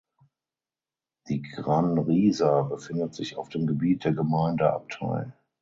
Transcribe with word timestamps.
Die 1.29 1.43
Gran 1.43 1.99
Risa 1.99 2.63
befindet 2.63 3.13
sich 3.13 3.37
auf 3.37 3.49
dem 3.49 3.67
Gebiet 3.67 4.03
der 4.03 4.13
Gemeinde 4.13 4.73
Abtei. 4.73 5.31